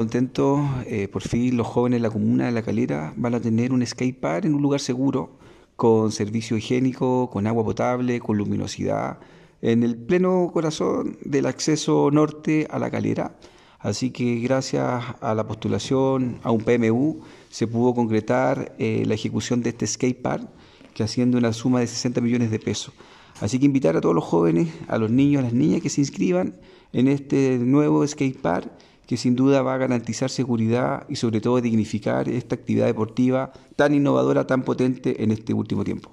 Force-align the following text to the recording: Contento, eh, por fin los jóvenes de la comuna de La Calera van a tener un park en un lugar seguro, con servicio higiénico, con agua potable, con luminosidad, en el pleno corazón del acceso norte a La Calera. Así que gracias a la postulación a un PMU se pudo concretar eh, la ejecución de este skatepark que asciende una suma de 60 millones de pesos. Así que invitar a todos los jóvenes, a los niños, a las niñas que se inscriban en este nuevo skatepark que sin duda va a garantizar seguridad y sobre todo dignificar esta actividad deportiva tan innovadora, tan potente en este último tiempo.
Contento, 0.00 0.66
eh, 0.86 1.08
por 1.08 1.20
fin 1.20 1.58
los 1.58 1.66
jóvenes 1.66 1.98
de 1.98 2.08
la 2.08 2.10
comuna 2.10 2.46
de 2.46 2.52
La 2.52 2.62
Calera 2.62 3.12
van 3.18 3.34
a 3.34 3.40
tener 3.40 3.70
un 3.70 3.84
park 4.18 4.46
en 4.46 4.54
un 4.54 4.62
lugar 4.62 4.80
seguro, 4.80 5.36
con 5.76 6.10
servicio 6.10 6.56
higiénico, 6.56 7.28
con 7.28 7.46
agua 7.46 7.62
potable, 7.64 8.18
con 8.18 8.38
luminosidad, 8.38 9.18
en 9.60 9.82
el 9.82 9.98
pleno 9.98 10.48
corazón 10.54 11.18
del 11.22 11.44
acceso 11.44 12.10
norte 12.10 12.66
a 12.70 12.78
La 12.78 12.90
Calera. 12.90 13.36
Así 13.78 14.10
que 14.10 14.36
gracias 14.36 15.04
a 15.20 15.34
la 15.34 15.46
postulación 15.46 16.38
a 16.44 16.50
un 16.50 16.62
PMU 16.62 17.20
se 17.50 17.66
pudo 17.66 17.92
concretar 17.92 18.74
eh, 18.78 19.02
la 19.04 19.12
ejecución 19.12 19.60
de 19.60 19.68
este 19.68 19.86
skatepark 19.86 20.48
que 20.94 21.02
asciende 21.02 21.36
una 21.36 21.52
suma 21.52 21.80
de 21.80 21.86
60 21.86 22.22
millones 22.22 22.50
de 22.50 22.58
pesos. 22.58 22.94
Así 23.42 23.58
que 23.58 23.66
invitar 23.66 23.98
a 23.98 24.00
todos 24.00 24.14
los 24.14 24.24
jóvenes, 24.24 24.68
a 24.88 24.96
los 24.96 25.10
niños, 25.10 25.40
a 25.40 25.42
las 25.42 25.52
niñas 25.52 25.82
que 25.82 25.90
se 25.90 26.00
inscriban 26.00 26.54
en 26.94 27.06
este 27.06 27.58
nuevo 27.58 28.06
skatepark 28.06 28.70
que 29.10 29.16
sin 29.16 29.34
duda 29.34 29.60
va 29.62 29.74
a 29.74 29.76
garantizar 29.76 30.30
seguridad 30.30 31.04
y 31.08 31.16
sobre 31.16 31.40
todo 31.40 31.60
dignificar 31.60 32.28
esta 32.28 32.54
actividad 32.54 32.86
deportiva 32.86 33.50
tan 33.74 33.92
innovadora, 33.92 34.46
tan 34.46 34.62
potente 34.62 35.24
en 35.24 35.32
este 35.32 35.52
último 35.52 35.82
tiempo. 35.82 36.12